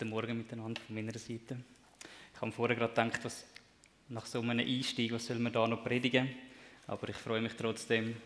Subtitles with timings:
[0.00, 1.58] Guten Morgen miteinander von meiner Seite.
[2.34, 3.44] Ich habe vorher gerade gedacht, was,
[4.08, 6.26] nach so einem Einstieg, was soll man da noch predigen?
[6.86, 8.16] Aber ich freue mich trotzdem,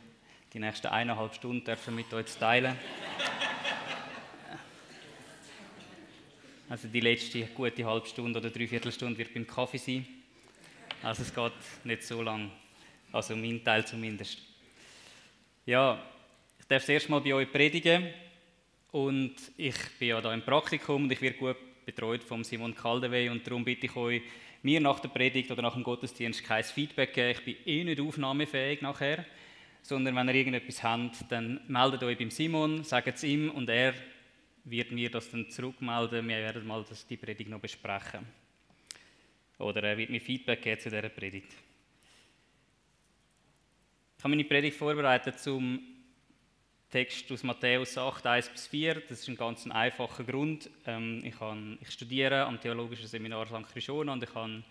[0.52, 2.78] die nächsten eineinhalb Stunden dürfen mit euch zu teilen.
[6.68, 10.06] Also die letzte gute halbe Stunde oder Dreiviertelstunde wird beim Kaffee sein.
[11.02, 12.52] Also es geht nicht so lang.
[13.10, 14.38] Also mein Teil zumindest.
[15.66, 16.00] Ja,
[16.60, 18.14] ich darf das erste Mal bei euch predigen.
[18.94, 23.28] Und ich bin ja da im Praktikum und ich werde gut betreut von Simon Caldewey
[23.28, 24.22] und darum bitte ich euch,
[24.62, 27.30] mir nach der Predigt oder nach dem Gottesdienst kein Feedback geben.
[27.36, 29.24] Ich bin eh nicht aufnahmefähig nachher,
[29.82, 33.94] sondern wenn ihr irgendetwas habt, dann meldet euch beim Simon, sagt es ihm und er
[34.62, 36.28] wird mir das dann zurückmelden.
[36.28, 38.24] Wir werden mal das, die Predigt noch besprechen.
[39.58, 41.52] Oder er wird mir Feedback geben zu dieser Predigt.
[44.18, 45.93] Ich habe meine Predigt vorbereitet zum
[46.94, 48.94] Text aus Matthäus 8, 1 bis 4.
[49.08, 50.70] Das ist ein ganz einfacher Grund.
[50.86, 53.68] Ähm, ich, kann, ich studiere am Theologischen Seminar St.
[53.72, 54.62] Christiana und ich habe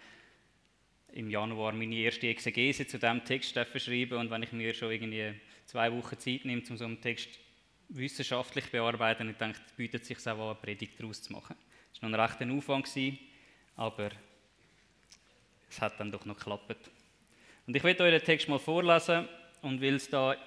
[1.11, 4.19] im Januar meine erste Exegese zu diesem Text schreiben.
[4.19, 5.33] Und wenn ich mir schon irgendwie
[5.65, 7.27] zwei Wochen Zeit nehme, um so einen Text
[7.89, 11.57] wissenschaftlich zu bearbeiten, ich denke, es bietet sich auch eine Predigt daraus zu machen.
[11.93, 12.87] Es war noch ein rechter Aufwand,
[13.75, 14.11] aber
[15.69, 16.89] es hat dann doch noch geklappt.
[17.67, 19.27] Und ich werde euch den Text mal vorlesen
[19.61, 20.37] und will es da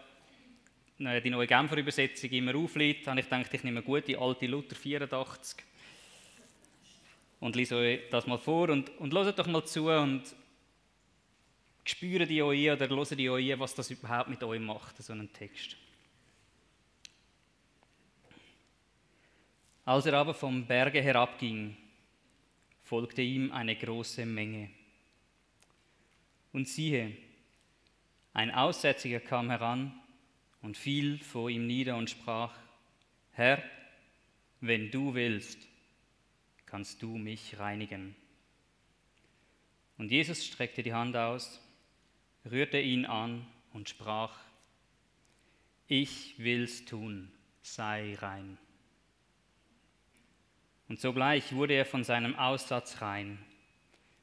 [0.99, 4.75] die neue Genfer Übersetzung immer aufliegt, habe ich gedacht, ich nehme eine gute alte Luther
[4.75, 5.63] 84
[7.41, 10.23] und lese euch das mal vor und, und hört doch mal zu und
[11.85, 15.31] spüren die euch oder hören die euch was das überhaupt mit euch macht, so einen
[15.33, 15.77] Text.
[19.85, 21.77] Als er aber vom Berge herabging,
[22.83, 24.71] folgte ihm eine große Menge.
[26.53, 27.17] Und siehe,
[28.33, 29.93] ein Aussätziger kam heran
[30.67, 32.53] und fiel vor ihm nieder und sprach,
[33.31, 33.63] Herr,
[34.61, 35.61] wenn du willst,
[36.67, 38.17] kannst du mich reinigen.
[39.97, 41.61] Und Jesus streckte die Hand aus,
[42.51, 44.37] rührte ihn an und sprach,
[45.87, 47.31] ich will's tun,
[47.63, 48.59] sei rein.
[50.89, 53.39] Und sogleich wurde er von seinem Aussatz rein.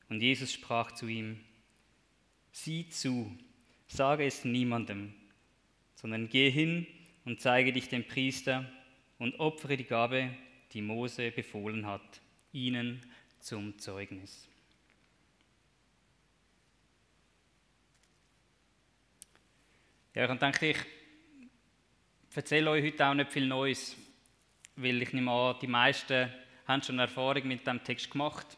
[0.09, 1.39] Und Jesus sprach zu ihm,
[2.51, 3.31] sieh zu,
[3.87, 5.13] sage es niemandem,
[6.03, 6.85] sondern geh hin
[7.23, 8.69] und zeige dich dem Priester
[9.19, 10.35] und opfere die Gabe,
[10.73, 12.19] die Mose befohlen hat,
[12.51, 12.99] ihnen
[13.39, 14.49] zum Zeugnis.
[20.13, 20.77] Ja, dann denke ich,
[22.35, 23.95] erzähle euch heute auch nicht viel Neues,
[24.75, 26.29] weil ich nehme an, die meisten
[26.67, 28.57] haben schon Erfahrung mit dem Text gemacht,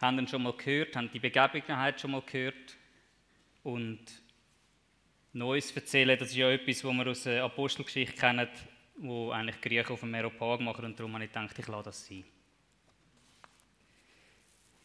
[0.00, 2.78] haben ihn schon mal gehört, haben die Begebenheit schon mal gehört
[3.64, 4.21] und
[5.34, 8.48] Neues erzählen, das ist ja etwas, was wir aus der Apostelgeschichte kennen,
[8.96, 12.06] wo eigentlich Griechen auf dem Meropag machen und darum habe ich gedacht, ich lasse das
[12.06, 12.24] sein.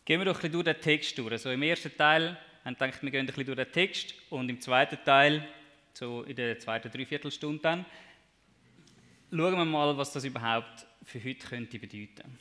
[0.06, 1.34] Gehen wir doch ein bisschen durch den Text durch.
[1.34, 4.48] Also im ersten Teil haben wir gedacht, wir gehen ein bisschen durch den Text und
[4.48, 5.46] im zweiten Teil,
[5.94, 7.86] so in der zweiten Dreiviertelstunde dann,
[9.30, 12.40] schauen wir mal, was das überhaupt für heute könnte bedeuten.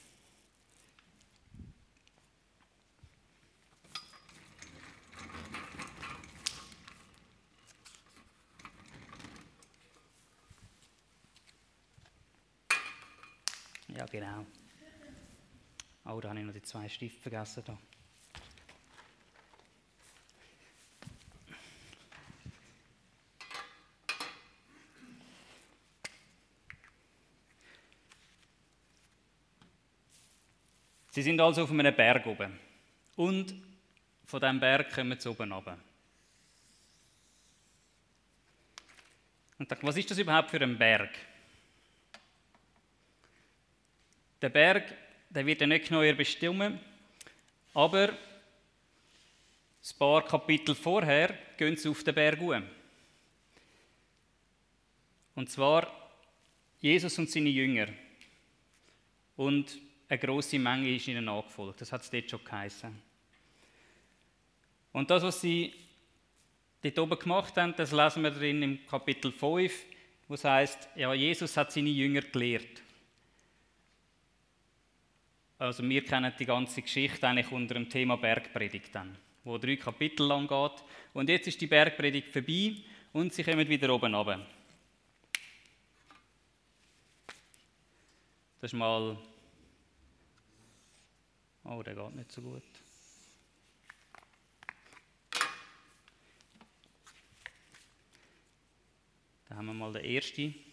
[13.97, 14.45] Ja, genau.
[16.05, 17.63] Oh, da habe ich noch die zwei Stifte vergessen.
[17.65, 17.79] Da.
[31.11, 32.61] Sie sind also auf einem Berg oben.
[33.17, 33.55] Und
[34.27, 35.79] von diesem Berg kommen sie oben runter.
[39.59, 41.09] Und dachte, was ist das überhaupt für ein Berg?
[44.43, 44.95] Der Berg,
[45.31, 46.81] der wird ja nicht genau bestimmen,
[47.75, 52.61] aber ein paar Kapitel vorher gehen sie auf den Berg hoch.
[55.35, 56.11] Und zwar
[56.81, 57.89] Jesus und seine Jünger.
[59.37, 59.79] Und
[60.09, 61.81] eine große Menge ist ihnen nachgefolgt.
[61.81, 63.03] Das hat es dort schon geheißen.
[64.93, 65.75] Und das, was sie
[66.83, 69.85] dort oben gemacht haben, das lesen wir drin im Kapitel 5,
[70.29, 72.83] wo es heißt, ja, Jesus hat seine Jünger gelehrt.
[75.59, 80.27] Also wir kennen die ganze Geschichte eigentlich unter dem Thema Bergpredigt dann, wo drei Kapitel
[80.27, 80.85] lang geht.
[81.15, 82.77] Und jetzt ist die Bergpredigt vorbei
[83.13, 84.47] und sie kommen wieder oben runter.
[88.61, 89.17] Das ist mal...
[91.65, 92.63] Oh, der geht nicht so gut.
[99.49, 100.66] Da haben wir mal den ersten.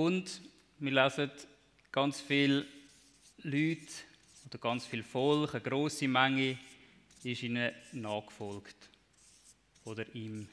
[0.00, 0.40] Und
[0.78, 1.30] wir lesen
[1.92, 2.64] ganz viele
[3.42, 3.92] Leute
[4.46, 6.58] oder ganz viel Volk, eine große Menge,
[7.22, 8.88] ist ihnen nachgefolgt
[9.84, 10.48] oder ihm.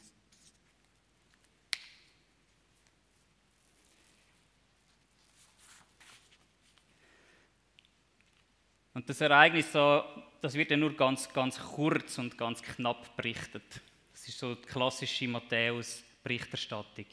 [8.94, 13.64] Und das Ereignis das wird ja nur ganz, ganz kurz und ganz knapp berichtet.
[14.12, 17.06] Das ist so die klassische Matthäus-Berichterstattung.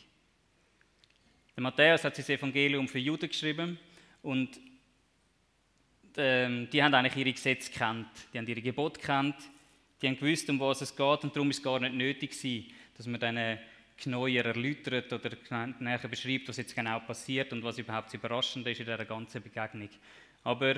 [1.57, 3.79] Der Matthäus hat das Evangelium für Juden geschrieben
[4.23, 4.59] und
[6.17, 9.37] ähm, die haben eigentlich ihre Gesetze kennt, die haben ihre Gebote kennt,
[10.03, 12.73] die haben gewusst, um was es geht und darum ist es gar nicht nötig gewesen,
[12.97, 13.59] dass man diesen
[13.97, 15.31] genauer erläutert oder
[15.79, 19.41] näher beschreibt, was jetzt genau passiert und was überhaupt das Überraschende ist in dieser ganzen
[19.41, 19.89] Begegnung.
[20.43, 20.75] Aber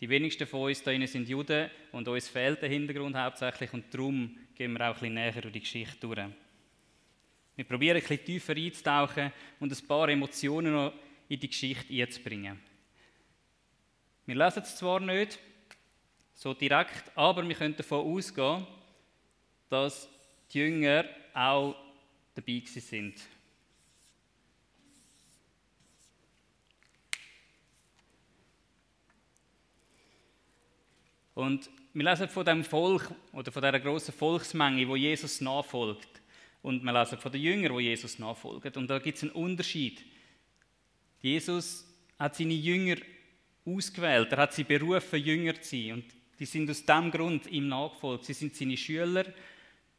[0.00, 4.38] die wenigsten von uns hier sind Juden und uns fehlt der Hintergrund hauptsächlich und darum
[4.54, 6.18] gehen wir auch ein bisschen näher durch die Geschichte durch.
[7.54, 10.92] Wir probieren ein bisschen tiefer einzutauchen und ein paar Emotionen noch
[11.28, 12.60] in die Geschichte einzubringen.
[14.24, 15.38] Wir lesen es zwar nicht
[16.34, 18.66] so direkt, aber wir können davon ausgehen,
[19.68, 20.08] dass
[20.52, 21.04] die Jünger
[21.34, 21.76] auch
[22.34, 23.20] dabei sind.
[31.34, 36.21] Und wir lesen von dem Volk oder von dieser großen Volksmenge, wo Jesus nachfolgt.
[36.62, 38.76] Und wir lesen von den Jüngern, wo Jesus nachfolgt.
[38.76, 40.04] Und da gibt es einen Unterschied.
[41.20, 41.86] Jesus
[42.18, 42.96] hat seine Jünger
[43.64, 44.32] ausgewählt.
[44.32, 45.92] Er hat sie berufen, Jünger zu sein.
[45.92, 46.04] Und
[46.38, 48.24] die sind aus diesem Grund ihm nachgefolgt.
[48.24, 49.24] Sie sind seine Schüler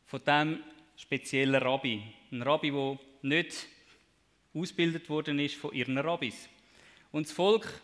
[0.06, 0.60] von diesem
[0.96, 2.02] speziellen Rabbi.
[2.32, 3.68] Ein Rabbi, der nicht
[4.54, 6.48] ausgebildet worden ist von ihren Rabbis.
[7.12, 7.82] Und das Volk,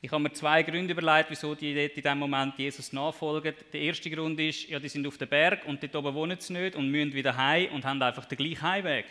[0.00, 3.54] ich habe mir zwei Gründe überlegt, wieso die in diesem Moment Jesus nachfolgen.
[3.72, 6.52] Der erste Grund ist, ja, die sind auf dem Berg und dort oben wohnen sie
[6.52, 9.06] nicht und müssen wieder heim und haben einfach den gleichen Heimweg.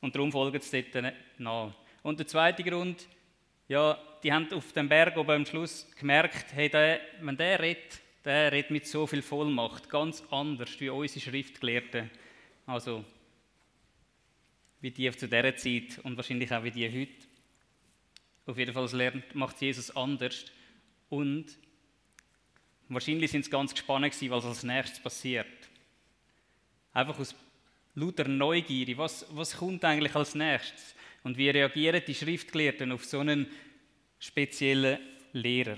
[0.00, 1.72] Und darum folgen sie dort nach.
[2.02, 3.06] Und der zweite Grund,
[3.68, 8.00] ja, die haben auf dem Berg oben am Schluss gemerkt, hey, der, wenn der redet,
[8.24, 12.10] der redet mit so viel Vollmacht, ganz anders wie unsere Schriftgelehrten.
[12.66, 13.04] Also,
[14.80, 17.27] wie die zu dieser Zeit und wahrscheinlich auch wie die heute.
[18.48, 20.46] Auf jeden Fall lernt, macht Jesus anders.
[21.10, 21.44] Und
[22.88, 25.46] wahrscheinlich sind sie ganz gespannt was als nächstes passiert.
[26.94, 27.34] Einfach aus
[27.94, 28.96] lauter Neugierde.
[28.96, 30.94] Was, was kommt eigentlich als nächstes?
[31.24, 33.48] Und wie reagieren die Schriftgelehrten auf so einen
[34.18, 34.98] speziellen
[35.34, 35.76] Lehrer?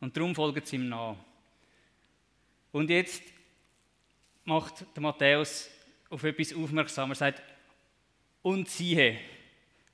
[0.00, 1.14] Und darum folgen sie ihm nach.
[2.72, 3.22] Und jetzt
[4.44, 5.70] macht der Matthäus
[6.10, 7.12] auf etwas aufmerksam.
[7.12, 7.42] Er sagt,
[8.42, 9.37] und siehe.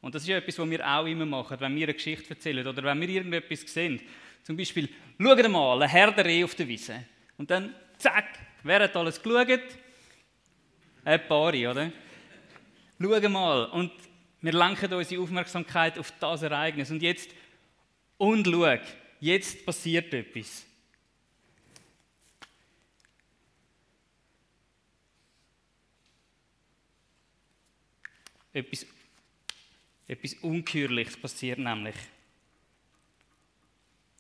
[0.05, 2.67] Und das ist ja etwas, was wir auch immer machen, wenn wir eine Geschichte erzählen
[2.67, 4.03] oder wenn wir irgendetwas sehen.
[4.43, 4.87] Zum Beispiel,
[5.19, 7.07] schaut mal, ein Herr der Reh auf der Wiese.
[7.39, 8.27] Und dann, zack,
[8.63, 9.63] wer hat alles geschaut?
[11.07, 11.91] Ein paar, oder?
[13.01, 13.65] Schau mal.
[13.71, 13.93] Und
[14.43, 16.91] wir lenken unsere Aufmerksamkeit auf das Ereignis.
[16.91, 17.31] Und jetzt,
[18.19, 18.77] und schau,
[19.21, 20.67] jetzt passiert etwas.
[28.53, 28.87] Etwas,
[30.07, 31.97] etwas Ungeheuerliches passiert nämlich.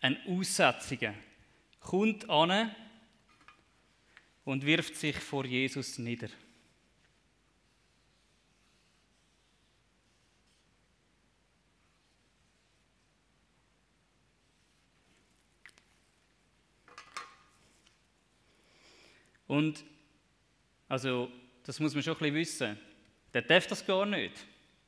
[0.00, 1.14] Ein Aussätziger
[1.80, 2.74] kommt an
[4.44, 6.28] und wirft sich vor Jesus nieder.
[19.46, 19.84] Und
[20.88, 21.30] also,
[21.64, 22.78] das muss man schon ein bisschen wissen.
[23.32, 24.32] Der darf das gar nicht.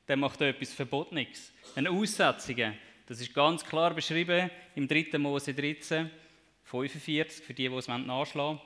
[0.08, 1.52] Der macht etwas Verbotenes.
[1.74, 2.74] Eine Aussetzung,
[3.06, 5.18] das ist ganz klar beschrieben im 3.
[5.18, 6.10] Mose 13,
[6.64, 8.60] 45, für die, die es nachschlagen wollen.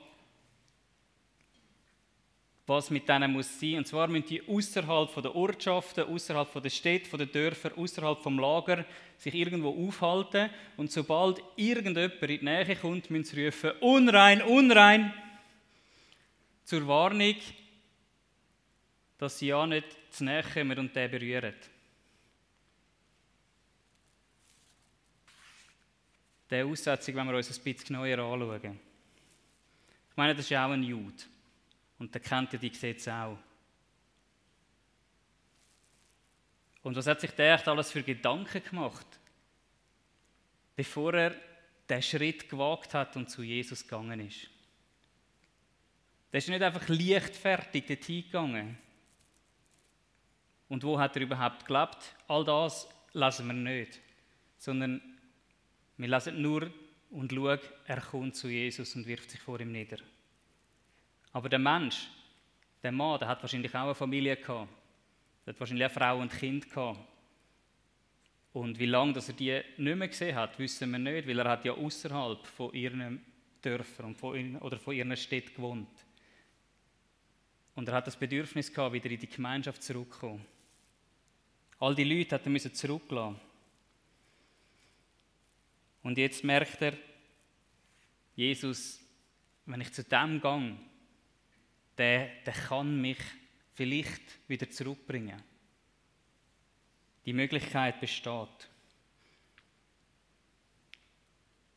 [2.67, 3.77] Was mit denen muss sein.
[3.79, 8.85] Und zwar müssen die außerhalb der Ortschaften, außerhalb der Städte, der Dörfer, außerhalb vom Lager
[9.17, 10.49] sich irgendwo aufhalten.
[10.77, 15.13] Und sobald irgendjemand in die Nähe kommt, müssen sie rufen: Unrein, unrein!
[16.71, 17.35] zur Warnung,
[19.21, 21.53] dass sie ja nicht zu näher kommen und den berühren.
[26.49, 28.79] Diese Aussetzung, wenn wir uns ein bisschen genauer anschauen.
[30.09, 31.23] Ich meine, das ist ja auch ein Jude.
[31.99, 33.37] Und der kennt ja die Gesetze auch.
[36.81, 39.05] Und was hat sich der echt alles für Gedanken gemacht,
[40.75, 41.35] bevor er
[41.87, 44.49] den Schritt gewagt hat und zu Jesus gegangen ist?
[46.33, 48.79] Der ist nicht einfach leichtfertig dorthin gegangen.
[50.71, 52.15] Und wo hat er überhaupt gelebt?
[52.29, 53.99] All das lesen wir nicht.
[54.57, 55.01] Sondern
[55.97, 56.71] wir lesen nur
[57.09, 59.97] und schauen, er kommt zu Jesus und wirft sich vor ihm nieder.
[61.33, 62.07] Aber der Mensch,
[62.81, 64.69] der Mann, der hat wahrscheinlich auch eine Familie gehabt.
[65.45, 66.99] Er hat wahrscheinlich auch Frau und Kind gehabt.
[68.53, 71.49] Und wie lange dass er die nicht mehr gesehen hat, wissen wir nicht, weil er
[71.49, 73.21] hat ja außerhalb von ihren
[73.61, 75.89] Dörfern und von oder von ihren Städten gewohnt.
[77.75, 80.45] Und er hat das Bedürfnis gehabt, wieder in die Gemeinschaft zurückzukommen.
[81.81, 83.39] All die Leute hat er zurücklassen.
[86.03, 86.93] Und jetzt merkt er,
[88.35, 88.99] Jesus,
[89.65, 90.77] wenn ich zu dem gehe,
[91.97, 93.17] der, der kann mich
[93.73, 95.41] vielleicht wieder zurückbringen.
[97.25, 98.69] Die Möglichkeit besteht.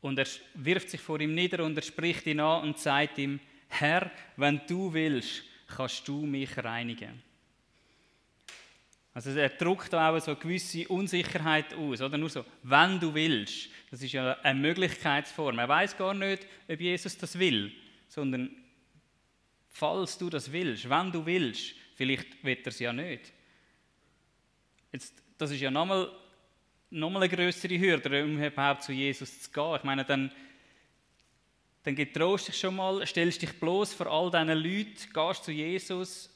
[0.02, 3.40] Und er wirft sich vor ihm nieder und er spricht ihn an und sagt ihm,
[3.68, 7.22] Herr, wenn du willst, kannst du mich reinigen.
[9.14, 13.68] Also er drückt auch so gewisse Unsicherheit aus, oder nur so, wenn du willst.
[13.90, 15.58] Das ist ja eine Möglichkeitsform.
[15.60, 17.72] Er weiß gar nicht, ob Jesus das will,
[18.08, 18.50] sondern
[19.68, 23.32] falls du das willst, wenn du willst, vielleicht wird er es ja nicht.
[24.92, 26.10] Jetzt, das ist ja nochmal
[26.90, 29.76] nochmal eine größere Hürde, um überhaupt zu Jesus zu gehen.
[29.76, 30.30] Ich meine, dann,
[31.82, 36.30] dann getrost dich schon mal, stellst dich bloß vor all diesen Leuten, gehst zu Jesus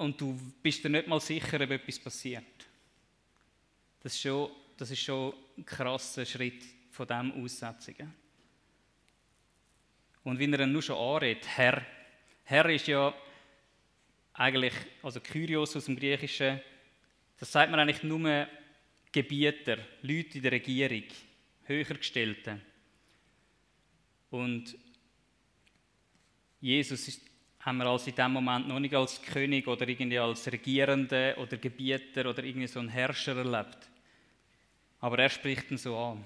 [0.00, 2.42] und du bist dir nicht mal sicher, ob etwas passiert.
[4.02, 8.14] Das ist schon, das ist schon ein krasser Schritt von diesen Aussetzungen.
[10.24, 11.84] Und wenn er dann nur schon anredet, Herr,
[12.44, 13.14] Herr ist ja
[14.32, 16.62] eigentlich, also Kyrios aus dem Griechischen,
[17.38, 18.48] das sagt man eigentlich nur
[19.12, 21.04] Gebieter, Leute in der Regierung,
[21.64, 22.58] Höhergestellte.
[24.30, 24.78] Und
[26.58, 27.29] Jesus ist,
[27.60, 31.58] haben wir also in dem Moment noch nicht als König oder irgendwie als Regierende oder
[31.58, 33.78] Gebieter oder irgendwie so ein Herrscher erlebt.
[35.00, 36.24] Aber er spricht ihn so an.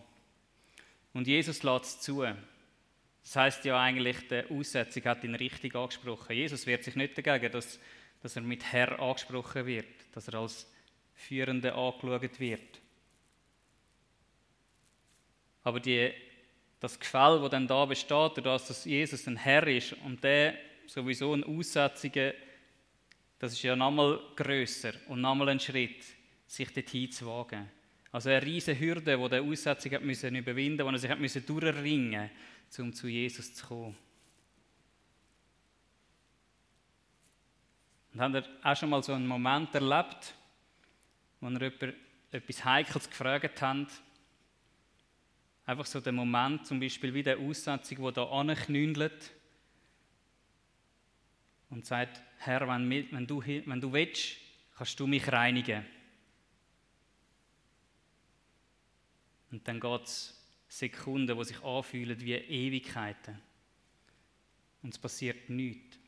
[1.12, 2.22] Und Jesus lässt es zu.
[2.22, 6.36] Das heißt ja eigentlich, der Aussetzung hat ihn richtig angesprochen.
[6.36, 7.80] Jesus wehrt sich nicht dagegen, dass,
[8.22, 10.70] dass er mit Herr angesprochen wird, dass er als
[11.14, 12.80] Führende angeschaut wird.
[15.64, 16.12] Aber die,
[16.80, 20.54] das Gefälle, das dann da besteht, dass Jesus ein Herr ist und der
[20.86, 22.32] sowieso ein Aussetzungen,
[23.38, 26.04] das ist ja nochmal grösser und nochmal ein Schritt,
[26.46, 27.68] sich dorthin zu wagen.
[28.12, 32.30] Also eine riesige Hürde, die der Aussetzung hat müssen überwinden musste, die er sich durchringen
[32.66, 33.96] musste, um zu Jesus zu kommen.
[38.14, 40.34] Und habt ihr auch schon mal so einen Moment erlebt,
[41.40, 41.94] wo ihr
[42.30, 43.90] etwas Heikles gefragt habt?
[45.66, 49.33] Einfach so der Moment, zum Beispiel wie der Aussetzung, wo da anknündelt
[51.74, 54.36] und sagt, Herr, wenn, wenn, du, wenn du willst,
[54.76, 55.84] kannst du mich reinigen.
[59.50, 63.40] Und dann geht es Sekunden, die sich anfühlen wie Ewigkeiten.
[64.82, 65.98] Und es passiert nichts.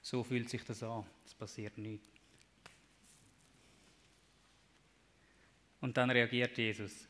[0.00, 1.04] So fühlt sich das an.
[1.24, 2.15] Es passiert nichts.
[5.86, 7.06] Und dann reagiert Jesus.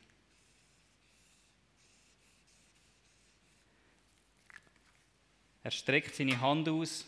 [5.63, 7.07] Er streckt seine Hand aus,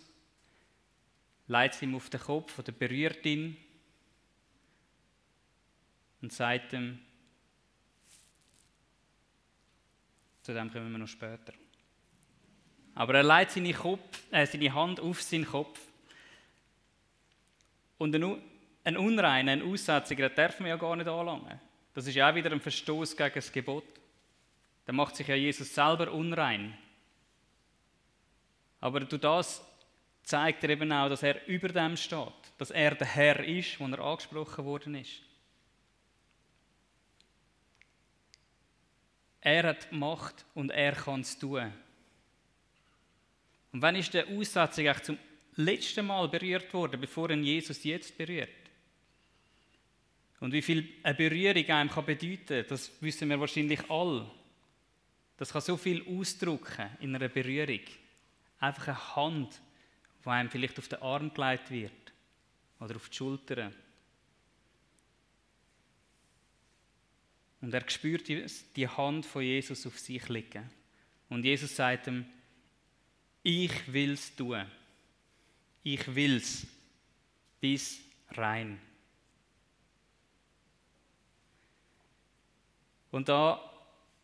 [1.46, 3.54] leitet ihm auf den Kopf oder berührt ihn
[6.22, 7.00] und sagt ihm,
[10.40, 11.52] zu dem kommen wir noch später.
[12.94, 15.78] Aber er leitet seine, Kopf, äh, seine Hand auf seinen Kopf.
[17.98, 18.14] Und
[18.88, 21.60] ein Unreiner, ein Aussätziger, darf man ja gar nicht anlangen.
[21.92, 23.84] Das ist ja auch wieder ein Verstoß gegen das Gebot.
[24.86, 26.76] Da macht sich ja Jesus selber unrein.
[28.80, 29.62] Aber durch das
[30.22, 33.86] zeigt er eben auch, dass er über dem steht, dass er der Herr ist, wo
[33.88, 35.20] er angesprochen worden ist.
[39.42, 41.74] Er hat Macht und er kann es tun.
[43.70, 45.18] Und wann ist der Aussatz eigentlich zum
[45.56, 48.48] letzten Mal berührt worden, bevor ihn Jesus jetzt berührt?
[50.40, 54.30] Und wie viel eine Berührung einem kann bedeuten, das wissen wir wahrscheinlich alle.
[55.36, 57.80] Das kann so viel ausdrücken in einer Berührung.
[58.60, 59.60] Einfach eine Hand,
[60.24, 62.12] die einem vielleicht auf den Arm gelegt wird
[62.80, 63.72] oder auf die Schulter.
[67.60, 70.70] Und er spürt die Hand von Jesus auf sich liegen.
[71.28, 72.24] Und Jesus sagt ihm,
[73.42, 74.64] ich will's tun.
[75.82, 76.66] Ich will's.
[77.60, 78.80] Bis rein.
[83.10, 83.60] Und da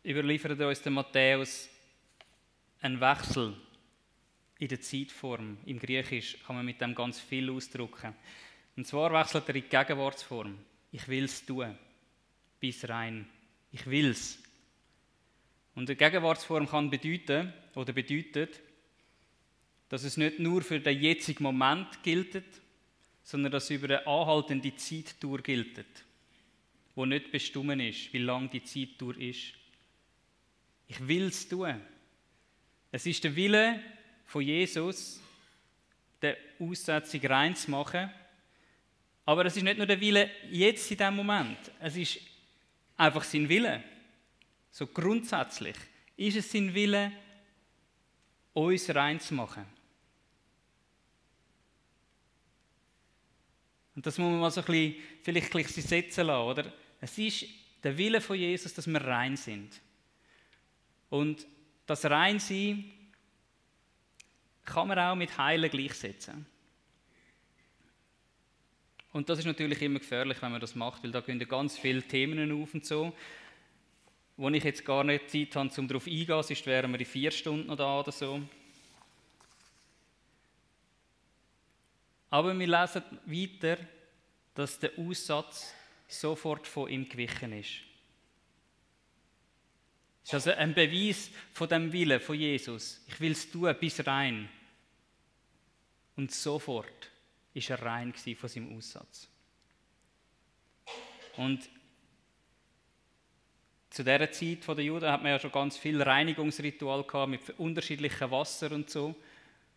[0.03, 1.69] überliefert uns der Matthäus
[2.81, 3.55] einen Wechsel
[4.59, 5.57] in der Zeitform.
[5.65, 8.13] Im Griechisch kann man mit dem ganz viel ausdrücken.
[8.77, 10.57] Und zwar wechselt er in die Gegenwartsform.
[10.91, 11.77] Ich will es tun.
[12.59, 13.27] Bis rein.
[13.71, 14.39] Ich will's.
[15.73, 18.61] Und die Gegenwartsform kann bedeuten oder bedeutet,
[19.89, 22.43] dass es nicht nur für den jetzigen Moment gilt,
[23.23, 25.85] sondern dass es über eine anhaltende Zeitdauer gilt,
[26.95, 29.53] wo nicht bestimmt ist, wie lang die Zeitdauer ist.
[30.87, 31.81] Ich will es tun.
[32.91, 33.81] Es ist der Wille
[34.25, 35.19] von Jesus,
[36.21, 38.09] die Aussetzung reinzumachen.
[39.25, 41.57] Aber es ist nicht nur der Wille jetzt in diesem Moment.
[41.81, 42.19] Es ist
[42.95, 43.83] einfach sein Wille.
[44.71, 45.75] So grundsätzlich
[46.15, 47.11] ist es sein Wille,
[48.53, 49.65] uns reinzumachen.
[53.95, 56.73] Und das muss man mal so ein bisschen, vielleicht gleich setzen lassen, oder?
[57.05, 57.45] Es ist
[57.83, 59.79] der Wille von Jesus, dass wir rein sind.
[61.11, 61.45] Und
[61.85, 62.91] das Reinsein
[64.65, 66.47] kann man auch mit Heilen gleichsetzen.
[69.13, 72.01] Und das ist natürlich immer gefährlich, wenn man das macht, weil da gehen ganz viele
[72.01, 73.15] Themen auf und so,
[74.35, 77.29] wo ich jetzt gar nicht Zeit habe, um darauf eingehen, sonst wären wir in vier
[77.29, 78.41] Stunden noch da oder so.
[82.31, 83.77] Aber wir lesen weiter,
[84.55, 85.71] dass der Aussatz
[86.07, 87.81] sofort von ihm gewichen ist.
[90.23, 93.03] Das ist also ein Beweis von dem Willen von Jesus.
[93.07, 94.49] Ich will es tun bis rein.
[96.15, 97.11] Und sofort
[97.53, 99.27] ist er rein von seinem Aussatz.
[101.37, 101.69] Und
[103.89, 108.31] zu dieser Zeit der Juden hat man ja schon ganz viel Reinigungsritual gehabt mit unterschiedlichen
[108.31, 109.15] Wasser und so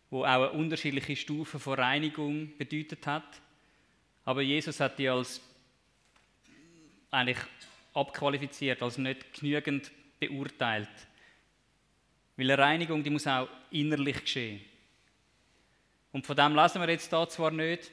[0.09, 3.41] wo auch eine unterschiedliche Stufe von Reinigung bedeutet hat.
[4.25, 5.41] Aber Jesus hat die als
[7.11, 7.39] eigentlich
[7.93, 10.89] abqualifiziert, als nicht genügend beurteilt.
[12.37, 14.61] Weil eine Reinigung, die muss auch innerlich geschehen.
[16.11, 17.91] Und von dem lesen wir jetzt da zwar nicht,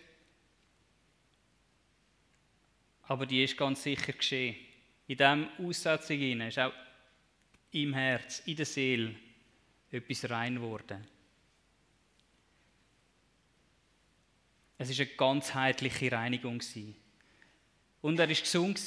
[3.03, 4.57] aber die ist ganz sicher geschehen.
[5.07, 6.73] In diesem Aussetzung ist auch
[7.73, 9.15] im Herz, in der Seele
[9.91, 11.07] etwas rein geworden.
[14.79, 16.61] Es ist eine ganzheitliche Reinigung
[18.07, 18.81] Und er ist gesund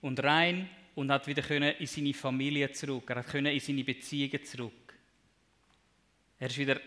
[0.00, 3.08] und rein und hat wieder in seine Familie zurück.
[3.08, 4.98] Er hat in seine Beziehungen zurück.
[6.40, 6.80] Er ist wieder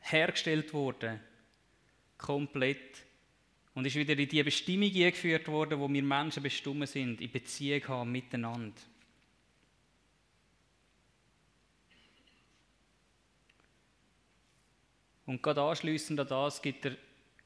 [0.00, 1.20] hergestellt worden,
[2.18, 3.04] komplett.
[3.76, 7.86] Und ist wieder in die Bestimmung eingeführt worden, wo wir Menschen bestimmt sind, in Beziehung
[7.86, 8.82] haben miteinander.
[15.24, 16.96] Und gerade anschliessend an das gibt er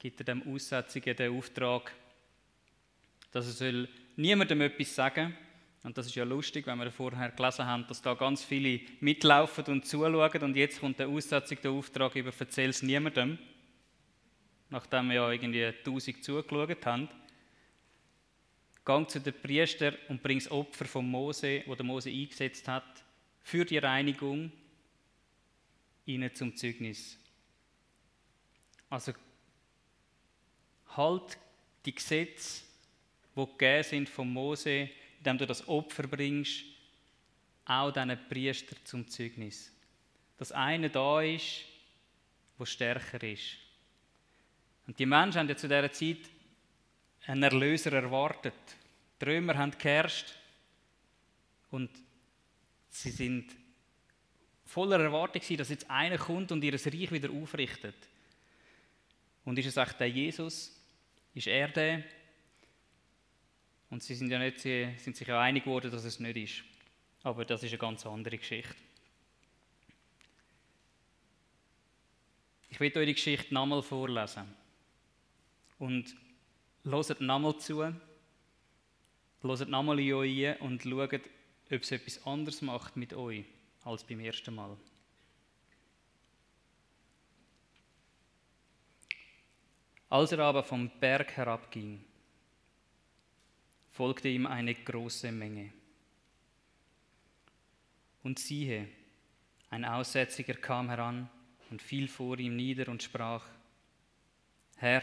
[0.01, 1.93] gibt er dem Aussätzigen den Auftrag,
[3.31, 5.37] dass er soll niemandem etwas sagen
[5.83, 9.65] und das ist ja lustig, wenn wir vorher gelesen haben, dass da ganz viele mitlaufen
[9.67, 13.39] und zuschauen und jetzt kommt der Aussätzige der Auftrag über «Erzähl es niemandem»,
[14.69, 17.09] nachdem wir ja irgendwie tausend zugeschaut haben.
[18.85, 23.05] Gang zu den Priester und bring das Opfer von Mose, wo der Mose eingesetzt hat,
[23.43, 24.53] für die Reinigung
[26.05, 27.19] ihnen zum Zeugnis.
[28.91, 29.13] Also
[30.97, 31.39] halt
[31.87, 32.65] die Gesetze,
[33.37, 36.65] die gegeben sind von Mose, indem du das Opfer bringst,
[37.65, 39.73] auch diesen Priester zum Zeugnis.
[40.39, 41.65] Dass einer da ist,
[42.59, 43.57] der stärker ist.
[44.87, 46.19] Und die Menschen haben ja zu dieser Zeit
[47.27, 48.55] einen Erlöser erwartet.
[49.21, 50.35] Die Römer haben geherrscht
[51.71, 51.91] und
[52.89, 53.55] sie sind
[54.65, 57.95] voller Erwartung, dass jetzt einer kommt und ihr Reich wieder aufrichtet.
[59.45, 60.77] Und ist es echt der Jesus,
[61.35, 62.05] ist er der?
[63.91, 66.65] Und sie sind, ja nicht, sind sich ja einig geworden, dass es nicht ist.
[67.25, 68.75] Aber das ist eine ganz andere Geschichte.
[72.71, 74.45] Ich will euch die Geschichte nochmal vorlesen.
[75.79, 76.15] Und
[76.85, 77.83] hört nochmal zu,
[79.43, 83.45] hört nochmal in euch ein und schaut, ob es etwas anderes macht mit euch
[83.85, 84.77] als beim ersten Mal.
[90.09, 92.05] Als er aber vom Berg herabging,
[94.01, 95.75] folgte ihm eine große Menge.
[98.23, 98.89] Und siehe,
[99.69, 101.29] ein Aussätziger kam heran
[101.71, 103.47] und fiel vor ihm nieder und sprach,
[104.79, 105.03] Herr,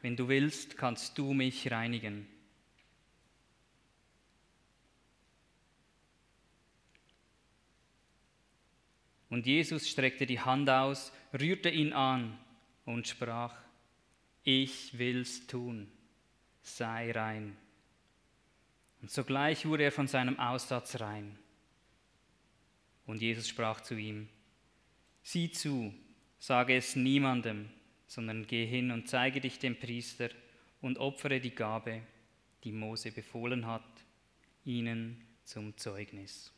[0.00, 2.28] wenn du willst, kannst du mich reinigen.
[9.28, 12.38] Und Jesus streckte die Hand aus, rührte ihn an
[12.84, 13.56] und sprach,
[14.44, 15.90] ich will's tun,
[16.64, 17.56] sei rein.
[19.00, 21.38] Und sogleich wurde er von seinem Aussatz rein.
[23.06, 24.28] Und Jesus sprach zu ihm,
[25.22, 25.94] sieh zu,
[26.38, 27.68] sage es niemandem,
[28.06, 30.30] sondern geh hin und zeige dich dem Priester
[30.80, 32.00] und opfere die Gabe,
[32.64, 33.84] die Mose befohlen hat,
[34.64, 36.50] ihnen zum Zeugnis.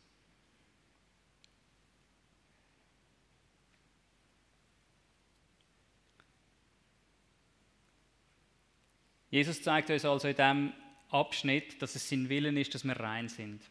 [9.31, 10.73] Jesus zeigt uns also in diesem
[11.11, 13.63] Abschnitt, dass es sein Willen ist, dass wir rein sind.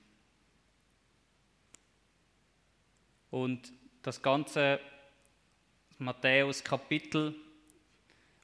[3.32, 4.80] Und das ganze
[5.98, 7.36] Matthäus-Kapitel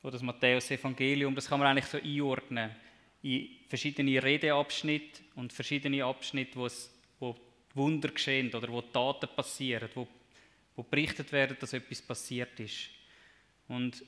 [0.04, 2.72] oder das Matthäus-Evangelium, das kann man eigentlich so einordnen
[3.22, 7.36] in verschiedene Redeabschnitte und verschiedene Abschnitte, wo, es, wo
[7.76, 10.08] Wunder geschehen oder wo Taten passieren, wo,
[10.76, 12.90] wo berichtet werden, dass etwas passiert ist.
[13.68, 14.04] Und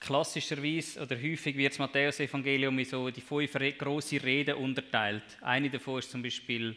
[0.00, 5.22] klassischerweise oder häufig wird das Matthäus-Evangelium in so die fünf grosse Reden unterteilt.
[5.42, 6.74] Eine davon ist zum Beispiel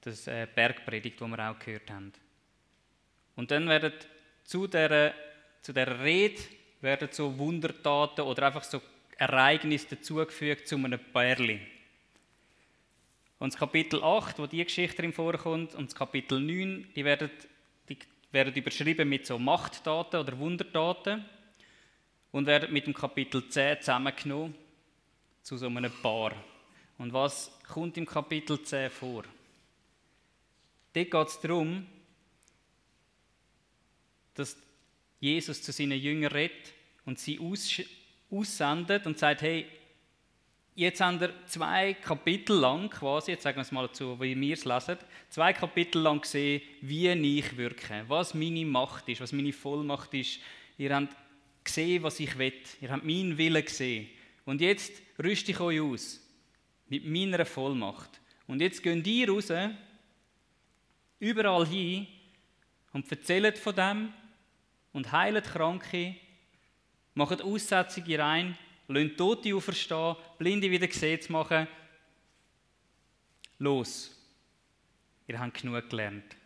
[0.00, 2.12] das äh, Bergpredigt, wo wir auch gehört haben.
[3.36, 3.92] Und dann werden
[4.44, 5.14] zu dieser,
[5.62, 6.42] zu dieser Rede
[6.80, 8.82] werden so Wundertaten oder einfach so
[9.16, 11.60] Ereignisse dazugefügt zu einem Pärli.
[13.38, 17.30] Und das Kapitel 8, wo die Geschichte drin vorkommt, und das Kapitel 9, die werden,
[17.88, 17.98] die
[18.32, 21.24] werden überschrieben mit so Machttaten oder Wundertaten
[22.32, 24.54] und werden mit dem Kapitel 10 zusammengenommen
[25.42, 26.32] zu so einem Paar.
[26.98, 29.22] Und was kommt im Kapitel 10 vor?
[30.94, 31.86] Dort geht es darum,
[34.34, 34.56] dass
[35.20, 36.72] Jesus zu seinen Jüngern redet
[37.04, 37.38] und sie
[38.30, 39.66] aussendet und sagt, hey,
[40.74, 44.54] jetzt haben wir zwei Kapitel lang, quasi, jetzt sagen wir es mal zu, wie wir
[44.54, 44.96] es lesen,
[45.28, 50.40] zwei Kapitel lang gesehen, wie ich wirke, was meine Macht ist, was meine Vollmacht ist.
[50.78, 51.14] Ihr habt
[51.64, 52.52] gesehen, was ich will.
[52.80, 54.08] Ihr habt meinen Willen gesehen.
[54.44, 56.20] Und jetzt rüste ich euch aus
[56.88, 58.20] mit meiner Vollmacht.
[58.46, 59.52] Und jetzt gehen ihr raus,
[61.18, 62.06] überall hin
[62.92, 64.12] und erzählt von dem
[64.92, 66.16] und heilt Kranke,
[67.14, 71.68] macht Aussetzungen rein, lasst Tote auferstehen, Blinde wieder Gesetz machen.
[73.58, 74.18] Los,
[75.28, 76.36] ihr habt genug gelernt.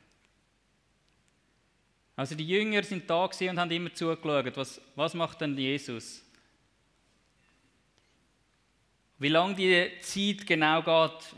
[2.16, 6.24] Also die Jünger sind da und haben immer zugeschaut, was, was macht denn Jesus?
[9.18, 11.34] Wie lange die Zeit genau geht,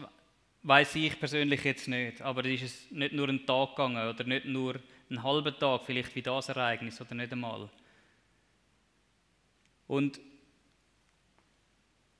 [0.62, 2.22] weiß ich persönlich jetzt nicht.
[2.22, 4.76] Aber es ist nicht nur ein Tag gegangen oder nicht nur
[5.10, 7.68] einen halben Tag, vielleicht wie das Ereignis oder nicht einmal.
[9.88, 10.20] Und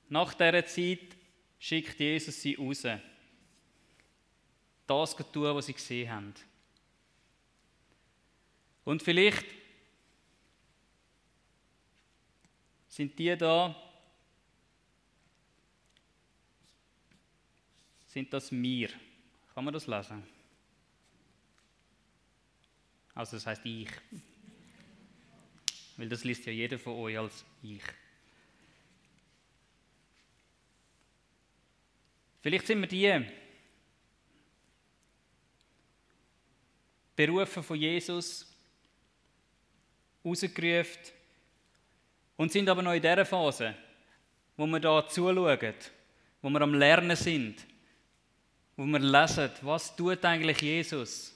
[0.09, 1.15] nach dieser Zeit
[1.59, 2.83] schickt Jesus sie raus.
[4.87, 6.33] Das tun, was sie gesehen haben.
[8.89, 9.45] Und vielleicht
[12.87, 13.75] sind die da,
[18.07, 18.89] sind das mir.
[19.53, 20.23] Kann man das lesen?
[23.13, 23.91] Also das heißt ich.
[25.95, 27.83] Weil das liest ja jeder von euch als ich.
[32.41, 33.23] Vielleicht sind wir die
[37.15, 38.48] berufen von Jesus,
[40.29, 41.01] rausgerufen
[42.37, 43.75] und sind aber noch in dieser Phase,
[44.55, 45.73] wo wir da zuschauen,
[46.41, 47.65] wo wir am Lernen sind,
[48.77, 51.35] wo wir lesen, was tut eigentlich Jesus?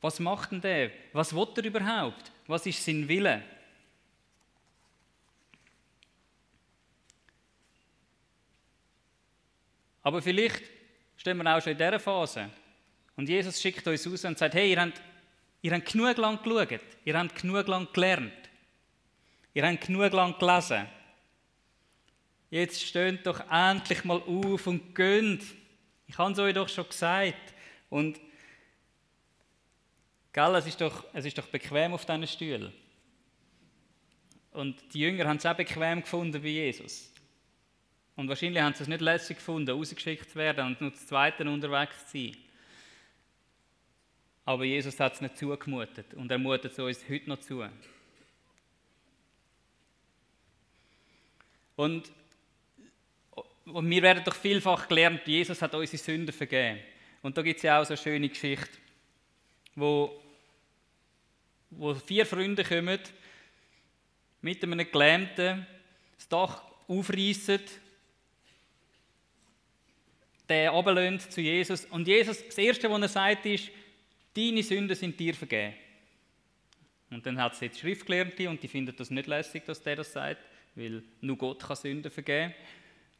[0.00, 0.90] Was macht denn der?
[1.12, 2.32] Was will er überhaupt?
[2.46, 3.42] Was ist sein Wille?
[10.02, 10.62] Aber vielleicht
[11.16, 12.50] stehen wir auch schon in dieser Phase.
[13.20, 14.98] Und Jesus schickt uns raus und sagt, hey, ihr habt,
[15.60, 18.32] ihr habt genug lang geschaut, ihr habt genug lang gelernt,
[19.52, 20.86] ihr habt genug lang gelesen.
[22.48, 25.42] Jetzt steht doch endlich mal auf und gönnt.
[26.06, 27.52] Ich habe es euch doch schon gesagt.
[27.90, 28.18] Und
[30.32, 32.72] gell, es, ist doch, es ist doch bequem auf diesen Stühlen.
[34.52, 37.12] Und die Jünger haben es auch bequem gefunden wie Jesus.
[38.16, 41.48] Und wahrscheinlich haben sie es nicht lässig gefunden, rausgeschickt zu werden und nur zu Zweiten
[41.48, 42.49] unterwegs zu sein.
[44.44, 47.64] Aber Jesus hat es nicht zugemutet und er mutet es uns heute noch zu.
[51.76, 52.10] Und,
[53.64, 56.80] wir werden doch vielfach gelernt, Jesus hat unsere Sünden vergeben.
[57.22, 58.68] Und da gibt es ja auch so eine schöne Geschichte,
[59.76, 60.20] wo,
[61.70, 62.98] wo vier Freunde kommen,
[64.42, 65.66] mit einem Gelähmten
[66.16, 67.60] das Dach aufreißen,
[70.50, 71.84] runterlöhnt zu Jesus.
[71.86, 73.70] Und Jesus, das Erste, was er sagt, ist,
[74.36, 75.74] deine Sünden sind dir vergeben.
[77.10, 80.12] Und dann hat es jetzt Schriftgelehrte und die finden das nicht lässig, dass der das
[80.12, 80.44] sagt,
[80.76, 82.54] weil nur Gott kann Sünden vergeben.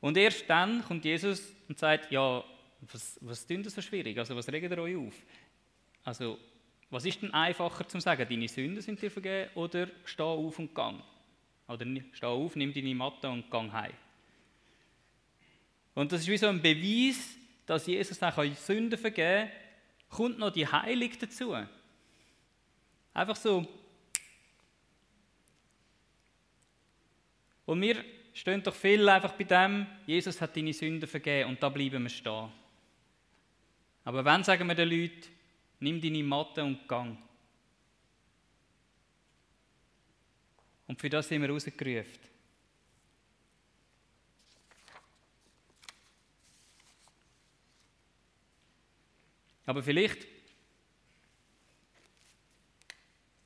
[0.01, 2.45] Und erst dann kommt Jesus und sagt, ja,
[2.93, 4.17] was, was tun das so schwierig?
[4.19, 5.15] Also was regt ihr euch auf?
[6.05, 6.39] Also,
[6.89, 10.75] was ist denn einfacher zu sagen, deine Sünden sind dir vergeben oder steh auf und
[10.75, 11.03] gang?
[11.69, 13.93] Oder steh auf, nimm deine Matte und gang heim.
[15.95, 19.60] Und das ist wie so ein Beweis, dass Jesus auch Sünden vergeben kann,
[20.11, 21.57] kommt noch die Heilung dazu.
[23.15, 23.67] Einfach so.
[27.65, 31.69] Und wir stehen doch viel einfach bei dem, Jesus hat deine Sünden vergeben und da
[31.69, 32.51] bleiben wir stehen.
[34.05, 35.29] Aber wenn sagen wir den Leuten,
[35.79, 37.17] nimm deine Matte und gang.
[40.87, 42.30] Und für das sind wir rausgerufen.
[49.71, 50.27] Aber vielleicht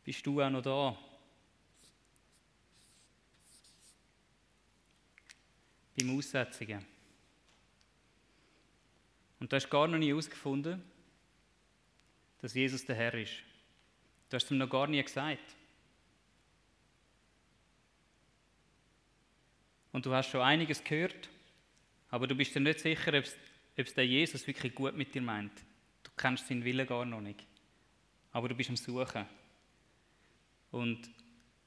[0.04, 0.98] bist du auch noch da.
[5.94, 6.82] Beim Aussetzungen.
[9.38, 10.82] Und du hast gar noch nie herausgefunden,
[12.40, 13.34] dass Jesus der Herr ist.
[14.30, 15.54] Du hast es ihm noch gar nie gesagt.
[19.92, 21.28] Und du hast schon einiges gehört,
[22.10, 23.24] aber du bist dir nicht sicher, ob
[23.76, 25.52] es der Jesus wirklich gut mit dir meint.
[26.04, 27.44] Du kennst seinen Willen gar noch nicht.
[28.32, 29.26] Aber du bist am Suchen.
[30.70, 31.10] Und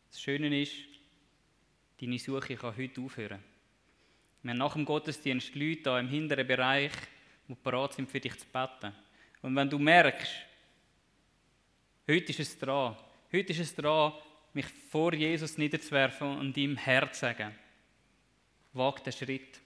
[0.09, 0.73] das Schöne ist,
[1.99, 3.43] deine Suche kann heute aufhören.
[4.43, 6.91] Wir haben nach dem Gottesdienst Leute hier im hinteren Bereich,
[7.47, 8.93] die bereit sind, für dich zu beten.
[9.41, 10.31] Und wenn du merkst,
[12.07, 12.95] heute ist es dran,
[13.31, 14.13] heute ist es dran,
[14.53, 17.53] mich vor Jesus niederzuwerfen und ihm Herz sagen,
[18.73, 19.59] Wag den Schritt.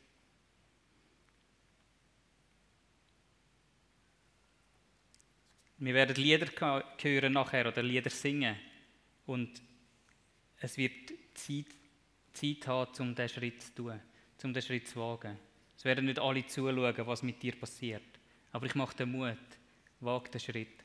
[5.84, 6.46] Wir werden Lieder
[7.02, 8.56] hören nachher oder Lieder singen.
[9.26, 9.50] Und
[10.60, 11.66] es wird Zeit,
[12.34, 14.00] Zeit haben, um diesen Schritt zu tun,
[14.44, 15.40] um diesen Schritt zu wagen.
[15.76, 18.04] Es werden nicht alle zuschauen, was mit dir passiert.
[18.52, 19.40] Aber ich mache den Mut.
[20.02, 20.84] Wag den Schritt.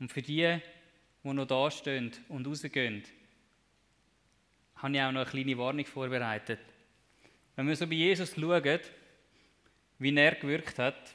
[0.00, 0.58] Und für die,
[1.22, 3.04] die noch da stehen und rausgehen,
[4.74, 6.58] habe ich auch noch eine kleine Warnung vorbereitet.
[7.54, 8.80] Wenn wir so bei Jesus schauen,
[10.02, 11.14] wie er gewirkt hat,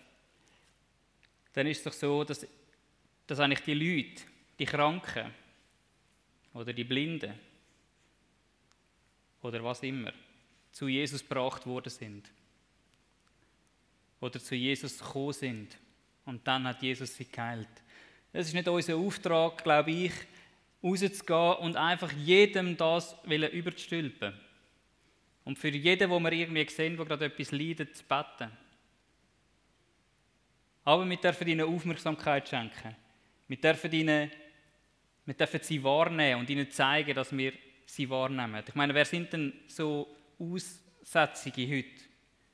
[1.54, 2.46] dann ist es doch so, dass,
[3.26, 4.24] dass eigentlich die Leute,
[4.58, 5.32] die Kranken
[6.54, 7.34] oder die Blinden
[9.42, 10.14] oder was immer,
[10.72, 12.30] zu Jesus gebracht worden sind.
[14.20, 15.78] Oder zu Jesus gekommen sind.
[16.26, 17.68] Und dann hat Jesus sie geheilt.
[18.34, 20.12] Das ist nicht unser Auftrag, glaube ich,
[20.84, 24.34] rauszugehen und einfach jedem das überzustülpen.
[25.44, 28.52] Und für jeden, wo wir irgendwie sehen, der gerade etwas leidet, zu beten.
[30.88, 32.96] Aber wir dürfen ihnen Aufmerksamkeit schenken.
[33.50, 34.32] Wir dürfen, ihnen,
[35.26, 37.52] wir dürfen sie wahrnehmen und ihnen zeigen, dass wir
[37.86, 38.64] sie wahrnehmen.
[38.66, 40.08] Ich meine, wer sind denn so
[40.40, 42.06] Aussätzige heute?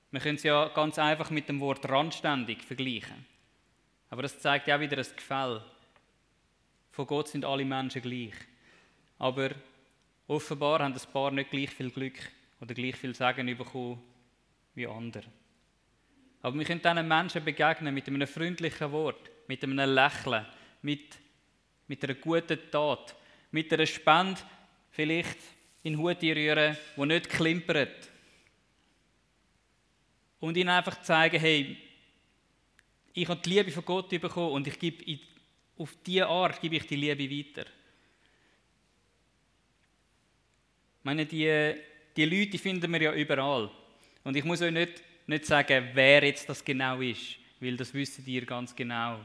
[0.09, 3.23] Wir können sie ja ganz einfach mit dem Wort randständig vergleichen.
[4.09, 5.63] Aber das zeigt ja auch wieder das Gefälle.
[6.89, 8.33] Von Gott sind alle Menschen gleich.
[9.19, 9.51] Aber
[10.27, 12.17] offenbar haben ein paar nicht gleich viel Glück
[12.59, 14.01] oder gleich viel Segen bekommen
[14.73, 15.25] wie andere.
[16.43, 20.45] Aber wir können diesen Menschen begegnen mit einem freundlichen Wort, mit einem Lächeln,
[20.81, 21.15] mit,
[21.87, 23.15] mit einer guten Tat,
[23.49, 24.41] mit einer Spende
[24.91, 25.37] vielleicht
[25.83, 28.09] in Hut rühren, die nicht klimpert.
[30.41, 31.77] Und ihnen einfach zeigen, hey,
[33.13, 35.19] ich habe die Liebe von Gott bekommen und ich gebe
[35.77, 37.69] auf diese Art gebe ich die Liebe weiter.
[40.99, 41.75] Ich meine, die,
[42.17, 43.71] die Leute finden wir ja überall.
[44.25, 48.25] Und ich muss euch nicht, nicht sagen, wer jetzt das genau ist, weil das wissen
[48.25, 49.19] ihr ganz genau.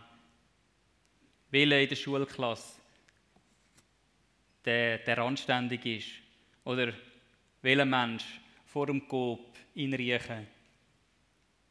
[1.50, 2.78] Welcher in der Schulklasse
[4.64, 6.08] der, der anständig ist.
[6.64, 6.92] Oder
[7.62, 8.24] welcher Mensch
[8.66, 10.46] vor dem Coop in Riechen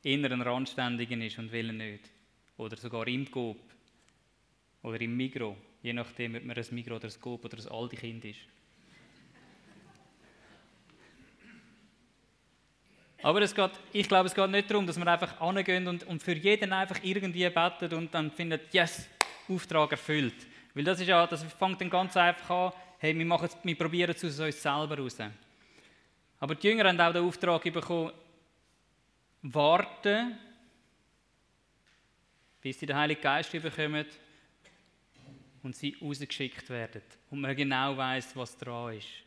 [0.04, 2.10] inner Randständigen ist und welcher nicht.
[2.58, 3.60] Oder sogar im Coop
[4.84, 8.26] oder im Migro, je nachdem, ob man ein Migro oder ein Coop oder ein Aldi-Kind
[8.26, 8.40] ist.
[13.24, 16.22] Aber es geht, ich glaube, es geht nicht darum, dass wir einfach angehen und, und
[16.22, 19.08] für jeden einfach irgendwie beten und dann findet, yes,
[19.50, 20.46] Auftrag erfüllt.
[20.74, 24.12] Weil das ist ja, das fängt dann ganz einfach an, hey, wir, machen, wir probieren
[24.12, 25.18] es aus uns selber raus.
[26.40, 28.12] Aber die Jünger haben auch den Auftrag bekommen,
[29.42, 30.38] warten,
[32.62, 34.06] bis sie den Heiligen Geist bekommen
[35.64, 39.27] und sie rausgeschickt werden und man genau weiß, was dran ist.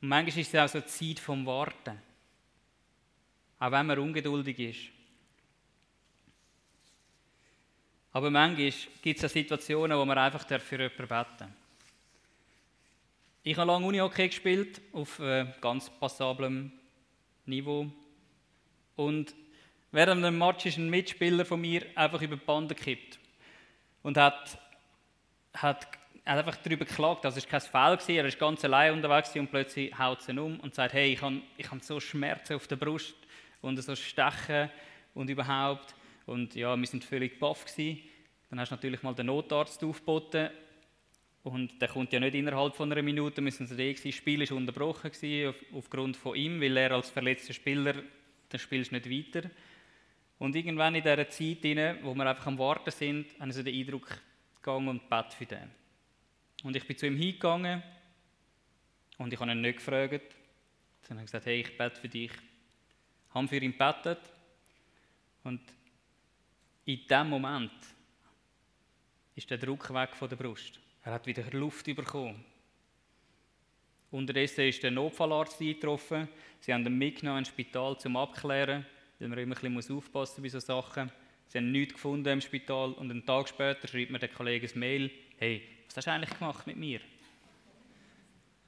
[0.00, 2.00] Und manchmal ist es auch so die Zeit vom Warten,
[3.58, 4.78] auch wenn man ungeduldig ist.
[8.12, 11.48] Aber manchmal gibt es auch Situationen, wo man einfach für jemanden beten darf.
[13.44, 16.72] Ich habe lange Uni-Hockey gespielt, auf äh, ganz passablem
[17.46, 17.90] Niveau.
[18.96, 19.34] Und
[19.90, 23.18] während einem Match ist ein Mitspieler von mir einfach über die Bande gekippt
[24.02, 24.58] und hat
[25.62, 25.86] hat,
[26.28, 29.96] hat einfach darüber geklagt, das war kein Fall, er ist ganz allein unterwegs und plötzlich
[29.98, 33.16] haut ihn um und sagt, hey, ich habe ich hab so Schmerzen auf der Brust
[33.62, 34.70] und so Stechen
[35.14, 35.94] und überhaupt.
[36.26, 37.64] Und ja, wir sind völlig baff.
[38.50, 40.50] Dann hast du natürlich mal den Notarzt aufgeboten
[41.44, 44.56] und der kommt ja nicht innerhalb von einer Minute, müssen sie da Das Spiel war
[44.56, 47.94] unterbrochen gewesen, auf, aufgrund von ihm, weil er als verletzter Spieler,
[48.50, 49.48] dann spielst du nicht weiter.
[50.38, 51.64] Und irgendwann in dieser Zeit,
[52.02, 54.08] wo wir einfach am Warten sind, haben sie den Eindruck
[54.56, 55.70] gegangen und Bett für den.
[56.62, 57.82] Und ich bin zu ihm hingegangen
[59.18, 60.34] und ich habe ihn nicht gefragt.
[61.08, 62.32] Dann ich gesagt, hey, ich bete für dich.
[62.32, 64.20] Ich habe für ihn gebetet
[65.44, 65.60] und
[66.84, 67.72] in dem Moment
[69.34, 70.80] ist der Druck weg von der Brust.
[71.02, 72.44] Er hat wieder Luft bekommen.
[74.10, 76.28] Unterdessen ist der Notfallarzt eingetroffen.
[76.60, 78.86] Sie haben ihn mitgenommen ins Spital zum Abklären,
[79.18, 81.12] weil man immer ein bisschen aufpassen muss bei solchen Sachen.
[81.48, 84.78] Sie haben nichts gefunden im Spital und einen Tag später schreibt mir der Kollege ein
[84.78, 87.00] Mail: Hey, was hast du eigentlich gemacht mit mir?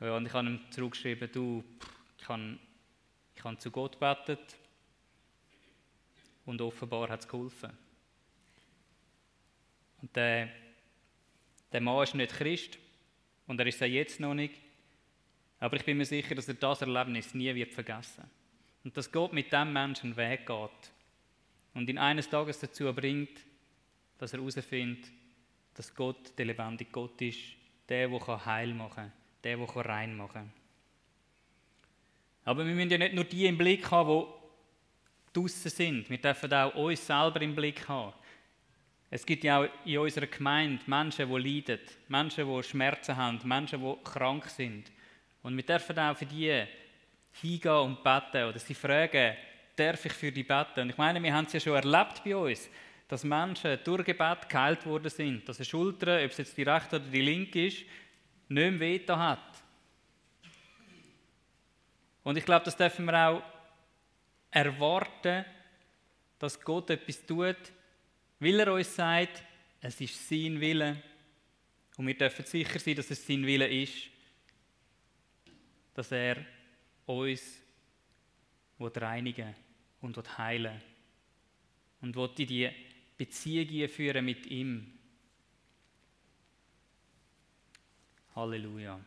[0.00, 1.62] Ja, und ich habe ihm zurückgeschrieben: Du,
[2.18, 2.58] ich habe,
[3.36, 4.56] ich habe zu Gott gebetet
[6.46, 7.70] und offenbar hat es geholfen.
[10.00, 10.48] Und der,
[11.72, 12.78] der Mann ist nicht Christ
[13.46, 14.54] und er ist es jetzt noch nicht.
[15.58, 18.24] Aber ich bin mir sicher, dass er das Erlebnis nie wird vergessen
[18.82, 20.90] Und dass Gott mit dem Menschen Weg geht
[21.74, 23.40] und ihn eines Tages dazu bringt,
[24.18, 25.11] dass er herausfindet,
[25.74, 27.38] dass Gott der lebendige Gott ist,
[27.88, 30.52] der, der Heil machen kann, der, der rein machen kann.
[32.44, 34.26] Aber wir müssen ja nicht nur die im Blick haben,
[35.28, 36.11] die draußen sind.
[36.11, 38.12] Wir dürfen auch uns selber im Blick haben.
[39.11, 43.80] Es gibt ja auch in unserer Gemeinde Menschen, die leiden, Menschen, die Schmerzen haben, Menschen,
[43.80, 44.90] die krank sind.
[45.42, 46.64] Und wir dürfen auch für die
[47.33, 49.37] hingehen und beten oder sie fragen,
[49.80, 50.80] darf ich für die beten?
[50.80, 52.68] Und ich meine, wir haben es ja schon erlebt bei uns,
[53.08, 56.96] dass Menschen durch Gebet geheilt worden sind, dass eine Schulter, ob es jetzt die rechte
[56.96, 57.78] oder die linke ist,
[58.48, 59.62] nicht mehr weh hat.
[62.22, 63.42] Und ich glaube, das dürfen wir auch
[64.50, 65.44] erwarten,
[66.38, 67.72] dass Gott etwas tut,
[68.38, 69.42] weil er uns sagt,
[69.80, 71.02] es ist sein Wille.
[71.96, 74.08] Und wir dürfen sicher sein, dass es sein Wille ist,
[75.94, 76.36] dass er
[77.06, 77.60] uns
[78.78, 79.54] reinigen
[80.00, 80.80] und heilen
[82.00, 82.70] und in die
[83.16, 84.98] Beziehungen führen mit ihm.
[88.34, 88.98] Halleluja.